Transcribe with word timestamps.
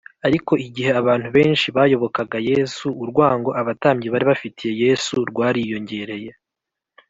ariko 0.27 0.53
igihe 0.67 0.91
abantu 1.01 1.27
benshi 1.37 1.67
bayobokaga 1.77 2.37
yesu, 2.49 2.87
urwango 3.03 3.49
abatambyi 3.61 4.07
bari 4.13 4.25
bafitiye 4.31 4.73
yesu 4.83 5.13
rwariyongereye 5.29 6.31